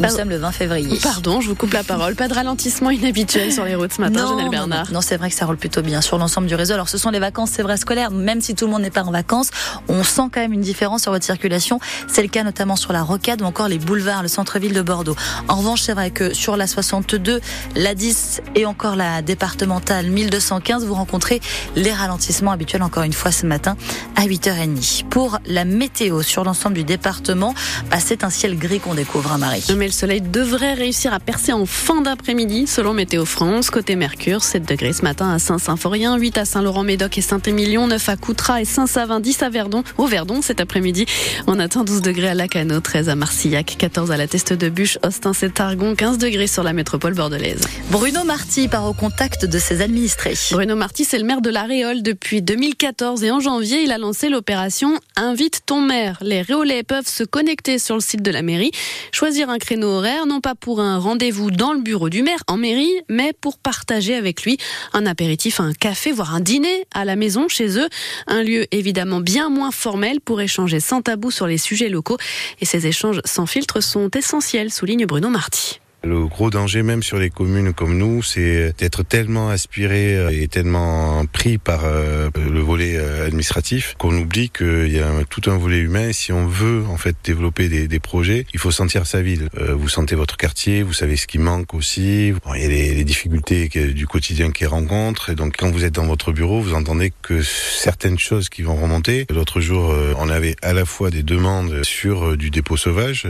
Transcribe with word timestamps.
Nous 0.00 0.08
sommes 0.08 0.30
le 0.30 0.38
20 0.38 0.52
février. 0.52 0.98
Pardon, 1.02 1.40
je 1.42 1.48
vous 1.48 1.54
coupe 1.54 1.74
la 1.74 1.84
parole. 1.84 2.14
Pas 2.14 2.26
de 2.26 2.32
ralentissement 2.34 2.90
inhabituel 2.90 3.52
sur 3.52 3.64
les 3.64 3.74
routes 3.74 3.92
ce 3.92 4.00
matin, 4.00 4.34
non, 4.36 4.48
Bernard. 4.48 4.90
Non, 4.92 5.02
c'est 5.02 5.18
vrai 5.18 5.28
que 5.28 5.36
ça 5.36 5.44
roule 5.44 5.58
plutôt 5.58 5.82
bien 5.82 6.00
sur 6.00 6.16
l'ensemble 6.16 6.46
du 6.46 6.54
réseau. 6.54 6.72
Alors, 6.72 6.88
ce 6.88 6.96
sont 6.96 7.10
les 7.10 7.18
vacances, 7.18 7.50
c'est 7.50 7.62
vrai, 7.62 7.76
scolaires. 7.76 8.10
Même 8.10 8.40
si 8.40 8.54
tout 8.54 8.64
le 8.64 8.72
monde 8.72 8.82
n'est 8.82 8.90
pas 8.90 9.02
en 9.02 9.10
vacances, 9.10 9.50
on 9.88 10.02
sent 10.02 10.22
quand 10.32 10.40
même 10.40 10.54
une 10.54 10.62
différence 10.62 11.02
sur 11.02 11.12
votre 11.12 11.24
circulation. 11.24 11.80
C'est 12.08 12.22
le 12.22 12.28
cas 12.28 12.44
notamment 12.44 12.76
sur 12.76 12.92
la 12.92 13.02
Rocade 13.02 13.42
ou 13.42 13.44
encore 13.44 13.68
les 13.68 13.78
boulevards, 13.78 14.22
le 14.22 14.28
centre-ville 14.28 14.72
de 14.72 14.82
Bordeaux. 14.82 15.16
En 15.48 15.56
revanche, 15.56 15.82
c'est 15.82 15.92
vrai 15.92 16.10
que 16.10 16.32
sur 16.32 16.56
la 16.56 16.66
62, 16.66 17.40
la 17.76 17.94
10 17.94 18.40
et 18.54 18.64
encore 18.64 18.96
la 18.96 19.20
départementale 19.20 20.06
1215, 20.06 20.86
vous 20.86 20.94
rencontrez 20.94 21.40
les 21.76 21.92
ralentissements 21.92 22.52
habituels 22.52 22.82
encore 22.82 23.02
une 23.02 23.12
fois 23.12 23.32
ce 23.32 23.44
matin 23.44 23.76
à 24.16 24.24
8h30. 24.24 25.04
Pour 25.04 25.38
la 25.46 25.64
météo 25.64 26.22
sur 26.22 26.44
l'ensemble 26.44 26.76
du 26.76 26.84
département, 26.84 27.54
bah, 27.90 27.98
c'est 28.00 28.24
un 28.24 28.30
ciel 28.30 28.58
gris 28.58 28.80
qu'on 28.80 28.94
découvre, 28.94 29.32
à 29.32 29.34
hein, 29.34 29.38
Marie. 29.38 29.64
Mais 29.76 29.89
le 29.90 29.92
soleil 29.92 30.20
devrait 30.20 30.74
réussir 30.74 31.12
à 31.12 31.18
percer 31.18 31.52
en 31.52 31.66
fin 31.66 32.00
d'après-midi, 32.00 32.68
selon 32.68 32.94
Météo 32.94 33.24
France. 33.24 33.70
Côté 33.70 33.96
Mercure, 33.96 34.44
7 34.44 34.62
degrés 34.62 34.92
ce 34.92 35.02
matin 35.02 35.32
à 35.32 35.40
Saint-Symphorien, 35.40 36.16
8 36.16 36.38
à 36.38 36.44
Saint-Laurent-Médoc 36.44 37.18
et 37.18 37.20
Saint-Émilion, 37.20 37.88
9 37.88 38.08
à 38.08 38.16
Coutras 38.16 38.60
et 38.60 38.64
Saint-Savin, 38.64 39.18
10 39.18 39.42
à 39.42 39.50
Verdon, 39.50 39.82
au 39.98 40.06
Verdon 40.06 40.42
cet 40.42 40.60
après-midi. 40.60 41.06
On 41.48 41.58
attend 41.58 41.82
12 41.82 42.02
degrés 42.02 42.28
à 42.28 42.34
Lacano, 42.34 42.78
13 42.78 43.08
à 43.08 43.16
Marcillac, 43.16 43.74
14 43.78 44.12
à 44.12 44.16
la 44.16 44.28
Teste 44.28 44.52
de 44.52 44.68
Bûche, 44.68 44.96
Austin, 45.04 45.32
et 45.42 45.50
Targon, 45.50 45.96
15 45.96 46.18
degrés 46.18 46.46
sur 46.46 46.62
la 46.62 46.72
métropole 46.72 47.14
bordelaise. 47.14 47.62
Bruno 47.90 48.22
Marty 48.22 48.68
part 48.68 48.86
au 48.86 48.92
contact 48.92 49.44
de 49.44 49.58
ses 49.58 49.82
administrés. 49.82 50.34
Bruno 50.52 50.76
Marty, 50.76 51.04
c'est 51.04 51.18
le 51.18 51.24
maire 51.24 51.40
de 51.40 51.50
la 51.50 51.64
Réole 51.64 52.02
depuis 52.02 52.42
2014 52.42 53.24
et 53.24 53.32
en 53.32 53.40
janvier, 53.40 53.82
il 53.82 53.90
a 53.90 53.98
lancé 53.98 54.28
l'opération 54.28 55.00
Invite 55.16 55.62
ton 55.66 55.80
maire. 55.80 56.18
Les 56.20 56.42
Réolais 56.42 56.84
peuvent 56.84 57.08
se 57.08 57.24
connecter 57.24 57.80
sur 57.80 57.96
le 57.96 58.00
site 58.00 58.22
de 58.22 58.30
la 58.30 58.42
mairie, 58.42 58.70
choisir 59.10 59.50
un 59.50 59.58
créneau 59.58 59.79
horaire, 59.82 60.26
non 60.26 60.40
pas 60.40 60.54
pour 60.54 60.80
un 60.80 60.98
rendez-vous 60.98 61.50
dans 61.50 61.72
le 61.72 61.80
bureau 61.80 62.08
du 62.08 62.22
maire 62.22 62.42
en 62.46 62.56
mairie, 62.56 62.92
mais 63.08 63.32
pour 63.32 63.58
partager 63.58 64.14
avec 64.14 64.42
lui 64.42 64.58
un 64.92 65.06
apéritif, 65.06 65.60
un 65.60 65.72
café, 65.72 66.12
voire 66.12 66.34
un 66.34 66.40
dîner 66.40 66.86
à 66.92 67.04
la 67.04 67.16
maison 67.16 67.48
chez 67.48 67.78
eux. 67.78 67.88
Un 68.26 68.42
lieu 68.42 68.66
évidemment 68.74 69.20
bien 69.20 69.50
moins 69.50 69.70
formel 69.70 70.20
pour 70.20 70.40
échanger 70.40 70.80
sans 70.80 71.02
tabou 71.02 71.30
sur 71.30 71.46
les 71.46 71.58
sujets 71.58 71.88
locaux. 71.88 72.18
Et 72.60 72.64
ces 72.64 72.86
échanges 72.86 73.20
sans 73.24 73.46
filtre 73.46 73.80
sont 73.80 74.10
essentiels, 74.10 74.70
souligne 74.70 75.06
Bruno 75.06 75.28
Marty. 75.28 75.80
Le 76.02 76.26
gros 76.26 76.48
danger 76.48 76.82
même 76.82 77.02
sur 77.02 77.18
les 77.18 77.28
communes 77.28 77.74
comme 77.74 77.98
nous, 77.98 78.22
c'est 78.22 78.74
d'être 78.78 79.02
tellement 79.02 79.50
aspiré 79.50 80.16
euh, 80.16 80.30
et 80.30 80.48
tellement 80.48 81.26
pris 81.26 81.58
par 81.58 81.82
euh, 81.84 82.30
le 82.36 82.60
volet 82.60 82.96
euh, 82.96 83.26
administratif 83.26 83.94
qu'on 83.98 84.16
oublie 84.16 84.48
qu'il 84.48 84.88
y 84.88 84.98
a 84.98 85.10
tout 85.28 85.50
un 85.50 85.58
volet 85.58 85.78
humain. 85.78 86.12
Si 86.12 86.32
on 86.32 86.46
veut 86.46 86.84
en 86.88 86.96
fait 86.96 87.16
développer 87.22 87.68
des, 87.68 88.00
projets, 88.00 88.46
il 88.54 88.58
faut 88.58 88.70
sentir 88.70 89.06
sa 89.06 89.20
ville. 89.20 89.50
Vous 89.76 89.88
sentez 89.88 90.14
votre 90.14 90.38
quartier, 90.38 90.82
vous 90.82 90.94
savez 90.94 91.16
ce 91.16 91.26
qui 91.26 91.38
manque 91.38 91.74
aussi. 91.74 92.32
Il 92.54 92.60
y 92.60 92.64
a 92.64 92.68
les, 92.68 93.04
difficultés 93.04 93.68
du 93.68 94.06
quotidien 94.06 94.52
qui 94.52 94.64
rencontrent. 94.64 95.30
Et 95.30 95.34
donc 95.34 95.54
quand 95.58 95.70
vous 95.70 95.84
êtes 95.84 95.94
dans 95.94 96.06
votre 96.06 96.32
bureau, 96.32 96.60
vous 96.60 96.74
entendez 96.74 97.12
que 97.22 97.42
certaines 97.42 98.18
choses 98.18 98.48
qui 98.48 98.62
vont 98.62 98.76
remonter. 98.76 99.26
L'autre 99.28 99.60
jour, 99.60 99.94
on 100.16 100.28
avait 100.30 100.56
à 100.62 100.72
la 100.72 100.86
fois 100.86 101.10
des 101.10 101.22
demandes 101.22 101.84
sur 101.84 102.36
du 102.36 102.50
dépôt 102.50 102.76
sauvage. 102.76 103.26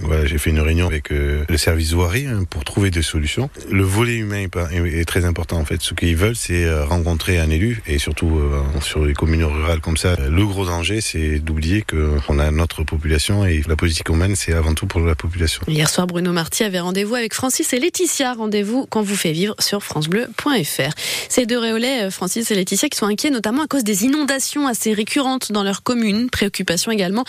Voilà, 0.00 0.24
j'ai 0.24 0.38
fait 0.38 0.50
une 0.50 0.60
réunion 0.60 0.86
avec 0.86 1.10
le 1.10 1.56
service 1.56 1.92
voirie 1.92 2.13
Hein, 2.14 2.44
pour 2.48 2.64
trouver 2.64 2.92
des 2.92 3.02
solutions. 3.02 3.50
Le 3.70 3.82
volet 3.82 4.14
humain 4.14 4.46
est 4.46 5.04
très 5.04 5.24
important 5.24 5.56
en 5.56 5.64
fait. 5.64 5.82
Ce 5.82 5.94
qu'ils 5.94 6.16
veulent, 6.16 6.36
c'est 6.36 6.64
euh, 6.64 6.84
rencontrer 6.84 7.40
un 7.40 7.50
élu 7.50 7.82
et 7.88 7.98
surtout 7.98 8.38
euh, 8.38 8.62
sur 8.80 9.04
les 9.04 9.14
communes 9.14 9.42
rurales 9.42 9.80
comme 9.80 9.96
ça. 9.96 10.14
Le 10.16 10.46
gros 10.46 10.64
danger, 10.64 11.00
c'est 11.00 11.40
d'oublier 11.40 11.82
qu'on 11.82 12.38
a 12.38 12.50
notre 12.52 12.84
population 12.84 13.44
et 13.44 13.62
la 13.66 13.74
politique 13.74 14.08
humaine, 14.08 14.36
c'est 14.36 14.52
avant 14.52 14.74
tout 14.74 14.86
pour 14.86 15.00
la 15.00 15.16
population. 15.16 15.62
Hier 15.66 15.90
soir, 15.90 16.06
Bruno 16.06 16.32
Marty 16.32 16.62
avait 16.62 16.78
rendez-vous 16.78 17.16
avec 17.16 17.34
Francis 17.34 17.72
et 17.72 17.80
Laetitia. 17.80 18.34
Rendez-vous 18.34 18.86
qu'on 18.86 19.02
vous 19.02 19.16
fait 19.16 19.32
vivre 19.32 19.56
sur 19.58 19.82
francebleu.fr. 19.82 20.94
Ces 21.28 21.46
deux 21.46 21.58
réolais, 21.58 22.04
euh, 22.04 22.10
Francis 22.12 22.48
et 22.52 22.54
Laetitia, 22.54 22.88
qui 22.88 22.98
sont 22.98 23.06
inquiets 23.06 23.30
notamment 23.30 23.62
à 23.62 23.66
cause 23.66 23.82
des 23.82 24.04
inondations 24.04 24.68
assez 24.68 24.92
récurrentes 24.92 25.50
dans 25.50 25.64
leur 25.64 25.82
commune. 25.82 26.30
Préoccupation 26.30 26.92
également 26.92 27.24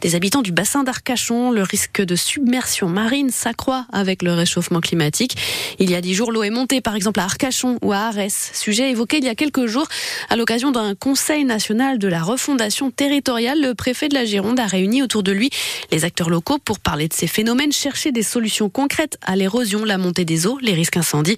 des 0.00 0.14
habitants 0.14 0.42
du 0.42 0.52
bassin 0.52 0.84
d'Arcachon. 0.84 1.50
Le 1.50 1.62
risque 1.62 2.02
de 2.02 2.14
submersion 2.14 2.88
marine 2.88 3.30
s'accroît 3.30 3.86
avec 3.92 4.22
le 4.22 4.27
le 4.28 4.34
réchauffement 4.34 4.80
climatique. 4.80 5.36
Il 5.78 5.90
y 5.90 5.94
a 5.94 6.00
dix 6.00 6.14
jours, 6.14 6.32
l'eau 6.32 6.42
est 6.42 6.50
montée, 6.50 6.80
par 6.80 6.94
exemple, 6.94 7.20
à 7.20 7.24
Arcachon 7.24 7.78
ou 7.82 7.92
à 7.92 8.08
Arès. 8.08 8.50
Sujet 8.54 8.90
évoqué 8.90 9.18
il 9.18 9.24
y 9.24 9.28
a 9.28 9.34
quelques 9.34 9.66
jours 9.66 9.88
à 10.28 10.36
l'occasion 10.36 10.70
d'un 10.70 10.94
conseil 10.94 11.44
national 11.44 11.98
de 11.98 12.08
la 12.08 12.22
refondation 12.22 12.90
territoriale. 12.90 13.60
Le 13.60 13.74
préfet 13.74 14.08
de 14.08 14.14
la 14.14 14.24
Gironde 14.24 14.60
a 14.60 14.66
réuni 14.66 15.02
autour 15.02 15.22
de 15.22 15.32
lui 15.32 15.50
les 15.90 16.04
acteurs 16.04 16.30
locaux 16.30 16.58
pour 16.58 16.78
parler 16.78 17.08
de 17.08 17.14
ces 17.14 17.26
phénomènes, 17.26 17.72
chercher 17.72 18.12
des 18.12 18.22
solutions 18.22 18.68
concrètes 18.68 19.18
à 19.22 19.36
l'érosion, 19.36 19.84
la 19.84 19.98
montée 19.98 20.24
des 20.24 20.46
eaux, 20.46 20.58
les 20.60 20.74
risques 20.74 20.96
incendies. 20.96 21.36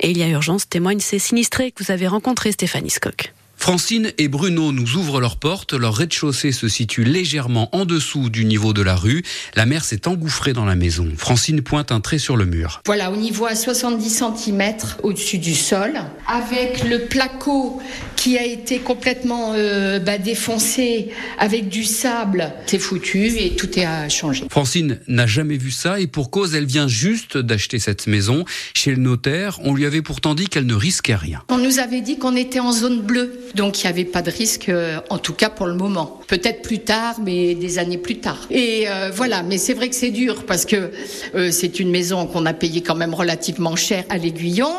Et 0.00 0.10
il 0.10 0.18
y 0.18 0.22
a 0.22 0.28
urgence, 0.28 0.68
témoignent 0.68 1.00
ces 1.00 1.18
sinistrés 1.18 1.70
que 1.70 1.84
vous 1.84 1.90
avez 1.90 2.08
rencontrés, 2.08 2.52
Stéphanie 2.52 2.90
Skock. 2.90 3.32
Francine 3.62 4.10
et 4.18 4.26
Bruno 4.26 4.72
nous 4.72 4.96
ouvrent 4.96 5.20
leurs 5.20 5.36
portes. 5.36 5.72
Leur 5.72 5.94
rez-de-chaussée 5.94 6.50
se 6.50 6.66
situe 6.66 7.04
légèrement 7.04 7.68
en 7.70 7.84
dessous 7.84 8.28
du 8.28 8.44
niveau 8.44 8.72
de 8.72 8.82
la 8.82 8.96
rue. 8.96 9.22
La 9.54 9.66
mer 9.66 9.84
s'est 9.84 10.08
engouffrée 10.08 10.52
dans 10.52 10.64
la 10.64 10.74
maison. 10.74 11.06
Francine 11.16 11.62
pointe 11.62 11.92
un 11.92 12.00
trait 12.00 12.18
sur 12.18 12.36
le 12.36 12.44
mur. 12.44 12.82
Voilà, 12.86 13.12
au 13.12 13.16
niveau 13.16 13.46
à 13.46 13.54
70 13.54 14.24
cm 14.36 14.74
au-dessus 15.04 15.38
du 15.38 15.54
sol, 15.54 15.92
avec 16.26 16.82
le 16.82 17.06
placo 17.06 17.80
qui 18.22 18.38
a 18.38 18.44
été 18.44 18.78
complètement 18.78 19.52
euh, 19.56 19.98
bah, 19.98 20.16
défoncé 20.16 21.08
avec 21.40 21.68
du 21.68 21.82
sable. 21.82 22.52
C'est 22.66 22.78
foutu 22.78 23.26
et 23.36 23.56
tout 23.56 23.76
est 23.76 23.84
à 23.84 24.08
changer. 24.08 24.44
Francine 24.48 25.00
n'a 25.08 25.26
jamais 25.26 25.56
vu 25.56 25.72
ça 25.72 25.98
et 25.98 26.06
pour 26.06 26.30
cause, 26.30 26.54
elle 26.54 26.66
vient 26.66 26.86
juste 26.86 27.36
d'acheter 27.36 27.80
cette 27.80 28.06
maison. 28.06 28.44
Chez 28.74 28.92
le 28.92 28.98
notaire, 28.98 29.58
on 29.64 29.74
lui 29.74 29.86
avait 29.86 30.02
pourtant 30.02 30.36
dit 30.36 30.46
qu'elle 30.46 30.66
ne 30.66 30.74
risquait 30.76 31.16
rien. 31.16 31.42
On 31.48 31.58
nous 31.58 31.80
avait 31.80 32.00
dit 32.00 32.16
qu'on 32.16 32.36
était 32.36 32.60
en 32.60 32.70
zone 32.70 33.00
bleue. 33.00 33.40
Donc 33.56 33.80
il 33.82 33.86
n'y 33.86 33.90
avait 33.90 34.04
pas 34.04 34.22
de 34.22 34.30
risque, 34.30 34.68
euh, 34.68 35.00
en 35.10 35.18
tout 35.18 35.32
cas 35.32 35.50
pour 35.50 35.66
le 35.66 35.74
moment. 35.74 36.20
Peut-être 36.28 36.62
plus 36.62 36.78
tard, 36.78 37.16
mais 37.24 37.56
des 37.56 37.80
années 37.80 37.98
plus 37.98 38.18
tard. 38.18 38.46
Et 38.50 38.84
euh, 38.86 39.10
voilà, 39.12 39.42
mais 39.42 39.58
c'est 39.58 39.74
vrai 39.74 39.88
que 39.88 39.96
c'est 39.96 40.12
dur 40.12 40.44
parce 40.46 40.64
que 40.64 40.92
euh, 41.34 41.50
c'est 41.50 41.80
une 41.80 41.90
maison 41.90 42.26
qu'on 42.26 42.46
a 42.46 42.54
payée 42.54 42.82
quand 42.82 42.94
même 42.94 43.14
relativement 43.14 43.74
cher 43.74 44.04
à 44.10 44.16
l'Aiguillon. 44.16 44.72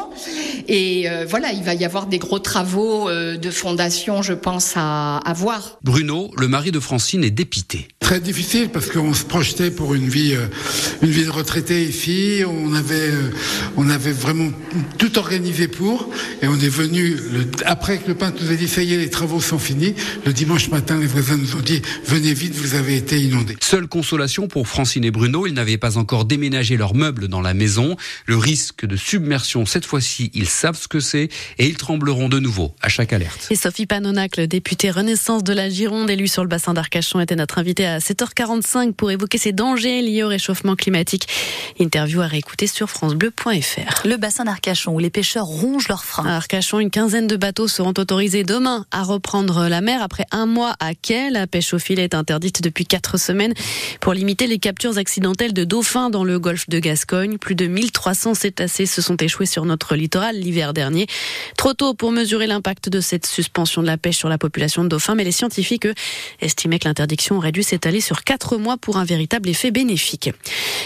Et 0.70 1.08
voilà, 1.28 1.52
il 1.52 1.64
va 1.64 1.74
y 1.74 1.84
avoir 1.84 2.08
des 2.08 2.20
gros 2.20 2.40
travaux 2.40 3.10
de 3.38 3.52
fondation, 3.52 4.22
je 4.22 4.34
pense, 4.34 4.74
à, 4.76 5.18
à 5.18 5.34
voir. 5.34 5.78
Bruno, 5.84 6.32
le 6.38 6.48
mari 6.48 6.72
de 6.72 6.80
Francine, 6.80 7.24
est 7.24 7.32
dépité. 7.32 7.88
Très 8.04 8.20
difficile 8.20 8.70
parce 8.70 8.92
qu'on 8.92 9.14
se 9.14 9.24
projetait 9.24 9.72
pour 9.72 9.96
une 9.96 10.10
vie, 10.10 10.36
une 11.02 11.10
vie 11.10 11.24
de 11.24 11.30
retraité 11.32 11.84
ici. 11.84 12.44
On 12.46 12.74
avait, 12.76 13.10
on 13.78 13.90
avait 13.90 14.12
vraiment 14.12 14.52
tout 14.98 15.18
organisé 15.18 15.68
pour, 15.68 16.10
et 16.42 16.48
on 16.48 16.60
est 16.60 16.70
venu 16.70 17.16
le, 17.16 17.48
après 17.66 17.98
que 17.98 18.10
le 18.10 18.16
peintre 18.16 18.44
nous 18.44 18.52
a 18.52 18.56
dit 18.56 18.68
ça 18.68 18.84
y 18.84 18.94
est, 18.94 18.98
les 18.98 19.10
travaux 19.10 19.40
sont 19.40 19.58
finis. 19.58 19.96
Le 20.26 20.34
dimanche 20.34 20.70
matin, 20.70 21.00
les 21.00 21.08
voisins 21.08 21.38
nous 21.38 21.56
ont 21.56 21.62
dit, 21.62 21.82
venez 22.06 22.34
vite, 22.34 22.54
vous 22.56 22.76
avez 22.76 22.98
été 22.98 23.20
inondés. 23.20 23.56
Seule 23.62 23.88
consolation 23.88 24.48
pour 24.48 24.68
Francine 24.68 25.06
et 25.06 25.12
Bruno, 25.12 25.48
ils 25.48 25.54
n'avaient 25.54 25.78
pas 25.78 25.98
encore 25.98 26.26
déménagé 26.26 26.78
leurs 26.78 26.96
meubles 26.96 27.30
dans 27.30 27.42
la 27.42 27.54
maison. 27.54 27.96
Le 28.26 28.38
risque 28.38 28.86
de 28.86 28.98
submersion, 28.98 29.66
cette 29.66 29.86
fois-ci, 29.86 30.30
ils 30.34 30.50
savent 30.50 30.78
ce 30.80 30.88
que 30.88 31.00
c'est 31.00 31.30
et 31.58 31.68
ils 31.68 31.78
trembleront 31.78 32.30
de 32.30 32.40
nouveau 32.40 32.76
à 32.82 32.90
chaque 32.90 33.14
alerte. 33.14 33.48
Et 33.50 33.56
Sophie 33.56 33.86
Panonac, 33.86 34.40
députée 34.42 34.92
Renaissance 34.92 35.44
de 35.44 35.54
la 35.54 35.70
Gironde, 35.70 36.10
élue 36.10 36.28
sur 36.28 36.44
le 36.44 36.50
bassin 36.50 36.74
d'Arcachon, 36.74 37.22
était 37.22 37.36
notre 37.36 37.58
invitée 37.58 37.86
à 37.86 37.93
7h45 38.00 38.94
pour 38.94 39.12
évoquer 39.12 39.38
ces 39.38 39.52
dangers 39.52 40.02
liés 40.02 40.24
au 40.24 40.28
réchauffement 40.28 40.76
climatique. 40.76 41.28
Interview 41.80 42.22
à 42.22 42.28
réécouter 42.28 42.68
sur 42.68 42.90
francebleu.fr. 42.90 44.08
Le 44.08 44.16
bassin 44.18 44.46
d'Arcachon 44.46 44.94
où 44.94 45.00
les 45.00 45.10
pêcheurs 45.10 45.46
rongent 45.46 45.88
leurs 45.88 46.06
freins. 46.06 46.26
À 46.26 46.36
Arcachon, 46.36 46.80
une 46.80 46.90
quinzaine 46.90 47.28
de 47.28 47.36
bateaux 47.36 47.68
seront 47.68 47.94
autorisés 47.98 48.44
demain 48.44 48.86
à 48.92 49.04
reprendre 49.04 49.68
la 49.68 49.82
mer 49.82 50.02
après 50.02 50.26
un 50.32 50.46
mois 50.46 50.76
à 50.80 50.94
quai. 50.94 51.30
La 51.30 51.48
pêche 51.48 51.74
au 51.74 51.80
filet 51.80 52.04
est 52.04 52.16
interdite 52.16 52.62
depuis 52.62 52.86
quatre 52.86 53.18
semaines 53.18 53.54
pour 54.00 54.14
limiter 54.14 54.48
les 54.48 54.60
captures 54.60 54.98
accidentelles 54.98 55.54
de 55.54 55.64
dauphins 55.64 56.10
dans 56.10 56.24
le 56.24 56.40
golfe 56.40 56.70
de 56.70 56.80
Gascogne. 56.80 57.38
Plus 57.38 57.56
de 57.56 57.68
1300 57.68 58.34
cétacés 58.34 58.86
se 58.86 59.02
sont 59.02 59.18
échoués 59.18 59.46
sur 59.46 59.66
notre 59.66 59.96
littoral 59.96 60.36
l'hiver 60.38 60.74
dernier. 60.74 61.08
Trop 61.58 61.74
tôt 61.74 61.94
pour 61.94 62.12
mesurer 62.12 62.48
l'impact 62.48 62.90
de 62.90 63.02
cette 63.02 63.26
suspension 63.26 63.82
de 63.82 63.88
la 63.88 63.98
pêche 63.98 64.18
sur 64.18 64.30
la 64.30 64.38
population 64.38 64.84
de 64.84 64.90
dauphins, 64.90 65.16
mais 65.16 65.24
les 65.24 65.32
scientifiques 65.32 65.88
estimaient 66.42 66.80
que 66.80 66.88
l'interdiction 66.88 67.38
aurait 67.38 67.52
dû 67.52 67.64
s'étaler 67.84 68.00
sur 68.00 68.24
quatre 68.24 68.58
mois 68.58 68.78
pour 68.78 68.96
un 68.96 69.04
véritable 69.04 69.50
effet 69.50 69.70
bénéfique. 69.70 70.32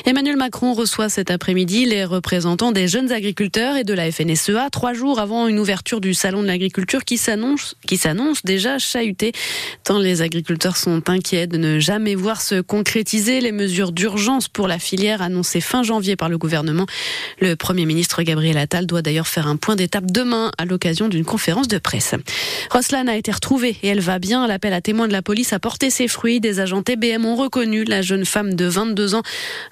Emmanuel 0.06 0.36
Macron 0.36 0.74
reçoit 0.74 1.10
cet 1.10 1.30
après-midi 1.30 1.86
les 1.86 2.06
représentants 2.06 2.72
des 2.72 2.88
jeunes 2.88 3.12
agriculteurs 3.12 3.76
et 3.76 3.84
de 3.84 3.94
la 3.94 4.12
FNSEA, 4.12 4.72
trois 4.72 4.94
jours 4.94 5.20
avant 5.20 5.48
une 5.48 5.60
ouverture 5.60 6.02
du 6.02 6.16
salon 6.16 6.42
de 6.42 6.48
l'agriculture 6.48 7.06
qui 7.06 7.18
s'annonce 7.18 7.76
déjà 8.44 8.80
chahuté, 8.80 9.32
tant 9.84 10.00
les 10.00 10.24
agriculteurs 10.24 10.76
sont 10.76 11.08
inquiets 11.08 11.46
de 11.46 11.58
ne 11.58 11.78
jamais 11.78 12.16
voir 12.16 12.42
se 12.42 12.62
concrétiser 12.62 13.42
les 13.42 13.52
mesures 13.52 13.92
d'urgence 13.92 14.48
pour 14.48 14.68
la 14.68 14.80
filière 14.80 15.22
annoncées 15.22 15.62
fin 15.62 15.84
janvier 15.84 16.16
par 16.16 16.30
le 16.30 16.40
gouvernement. 16.40 16.88
Le 17.40 17.56
Premier 17.56 17.86
ministre 17.86 18.24
Gabriel 18.24 18.58
Attal 18.58 18.88
doit 18.88 19.04
d'ailleurs 19.04 19.28
faire 19.28 19.48
un 19.48 19.58
point 19.58 19.76
d'étape 19.76 20.12
demain 20.12 20.52
à 20.58 20.66
l'occasion 20.66 21.10
d'une 21.10 21.26
conférence 21.26 21.68
de 21.68 21.78
presse. 21.78 22.16
Roslan 22.72 23.08
a 23.08 23.16
été 23.16 23.32
retrouvée 23.32 23.78
et 23.84 23.88
elle 23.90 24.00
va 24.00 24.18
bien. 24.18 24.48
L'appel 24.48 24.74
à 24.74 24.82
témoins 24.82 25.08
de 25.08 25.14
la 25.14 25.22
police 25.22 25.54
a 25.54 25.60
porté 25.60 25.92
ses 25.92 26.08
fruits. 26.08 26.40
Des 26.40 26.60
agents 26.60 26.82
TBM 26.88 27.26
ont 27.26 27.36
reconnu 27.36 27.84
la 27.84 28.02
jeune 28.02 28.24
femme 28.24 28.54
de 28.54 28.64
22 28.64 29.14
ans 29.14 29.22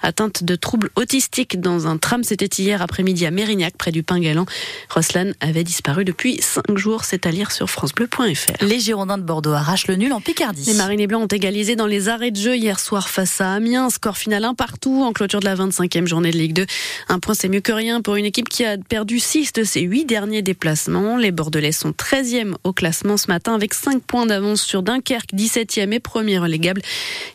atteinte 0.02 0.44
de 0.44 0.54
troubles 0.54 0.90
autistiques 0.96 1.58
dans 1.58 1.86
un 1.86 1.96
tram. 1.96 2.22
C'était 2.22 2.62
hier 2.62 2.82
après-midi 2.82 3.24
à 3.24 3.30
Mérignac, 3.30 3.74
près 3.78 3.90
du 3.90 4.02
Pingalan. 4.02 4.44
Roslan 4.90 5.32
avait 5.40 5.64
disparu 5.64 6.04
depuis 6.04 6.38
5 6.42 6.76
jours. 6.76 7.04
C'est 7.04 7.24
à 7.24 7.30
lire 7.30 7.52
sur 7.52 7.70
FranceBleu.fr. 7.70 8.62
Les 8.62 8.80
Girondins 8.80 9.16
de 9.16 9.22
Bordeaux 9.22 9.54
arrachent 9.54 9.86
le 9.86 9.96
nul 9.96 10.12
en 10.12 10.20
Picardie. 10.20 10.64
Les 10.66 10.74
Marinés 10.74 11.06
Blancs 11.06 11.22
ont 11.22 11.34
égalisé 11.34 11.74
dans 11.74 11.86
les 11.86 12.10
arrêts 12.10 12.32
de 12.32 12.36
jeu 12.36 12.54
hier 12.54 12.78
soir 12.78 13.08
face 13.08 13.40
à 13.40 13.54
Amiens. 13.54 13.88
Score 13.88 14.18
final 14.18 14.44
un 14.44 14.52
partout 14.52 15.02
en 15.02 15.14
clôture 15.14 15.40
de 15.40 15.46
la 15.46 15.56
25e 15.56 16.04
journée 16.06 16.32
de 16.32 16.36
Ligue 16.36 16.52
2. 16.52 16.66
Un 17.08 17.18
point, 17.18 17.32
c'est 17.32 17.48
mieux 17.48 17.62
que 17.62 17.72
rien 17.72 18.02
pour 18.02 18.16
une 18.16 18.26
équipe 18.26 18.50
qui 18.50 18.62
a 18.62 18.76
perdu 18.76 19.20
6 19.20 19.54
de 19.54 19.64
ses 19.64 19.80
8 19.80 20.04
derniers 20.04 20.42
déplacements. 20.42 21.16
Les 21.16 21.30
Bordelais 21.30 21.72
sont 21.72 21.92
13e 21.92 22.56
au 22.62 22.74
classement 22.74 23.16
ce 23.16 23.28
matin 23.28 23.54
avec 23.54 23.72
5 23.72 24.02
points 24.02 24.26
d'avance 24.26 24.60
sur 24.60 24.82
Dunkerque, 24.82 25.32
17e 25.32 25.92
et 25.92 26.00
premier 26.00 26.36
relégable. 26.36 26.82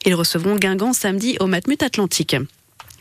Ils 0.05 0.15
recevront 0.15 0.55
Guingamp 0.55 0.93
samedi 0.93 1.37
au 1.39 1.47
Matmut 1.47 1.81
Atlantique. 1.83 2.35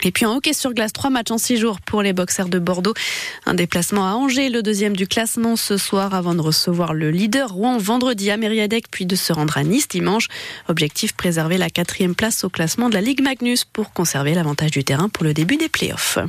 Et 0.03 0.13
puis 0.13 0.25
en 0.25 0.37
hockey 0.37 0.53
sur 0.53 0.73
glace, 0.73 0.93
trois 0.93 1.11
matchs 1.11 1.31
en 1.31 1.39
six 1.39 1.59
jours 1.59 1.81
pour 1.81 2.03
les 2.03 2.13
boxers 2.13 2.49
de 2.49 2.59
Bordeaux. 2.59 2.95
Un 3.45 3.55
déplacement 3.55 4.07
à 4.07 4.13
Angers, 4.13 4.49
le 4.49 4.63
deuxième 4.63 4.97
du 4.97 5.07
classement 5.07 5.57
ce 5.57 5.77
soir 5.77 6.15
avant 6.15 6.35
de 6.35 6.41
recevoir 6.41 6.95
le 6.95 7.11
leader 7.11 7.53
Rouen 7.53 7.77
vendredi 7.77 8.31
à 8.31 8.37
Mériadec, 8.37 8.87
puis 8.91 9.05
de 9.05 9.17
se 9.17 9.33
rendre 9.33 9.59
à 9.59 9.63
Nice 9.63 9.89
dimanche. 9.89 10.29
Objectif 10.69 11.13
préserver 11.13 11.59
la 11.59 11.69
quatrième 11.69 12.15
place 12.15 12.45
au 12.45 12.49
classement 12.49 12.89
de 12.89 12.95
la 12.95 13.03
Ligue 13.03 13.23
Magnus 13.23 13.65
pour 13.65 13.93
conserver 13.93 14.35
l'avantage 14.35 14.71
du 14.71 14.85
terrain 14.85 15.09
pour 15.09 15.25
le 15.25 15.35
début 15.35 15.57
des 15.57 15.69
playoffs. 15.69 16.21